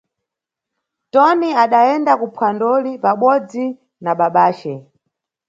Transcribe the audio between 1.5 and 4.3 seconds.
adayenda kuphwandoli pabodzi na